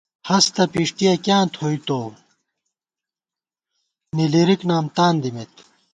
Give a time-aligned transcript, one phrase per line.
[0.29, 2.07] ہستہ پِݭٹِیَہ کیاں تھوئی تُوؤ،
[4.15, 5.53] نِلی رِکنام تان دِمېت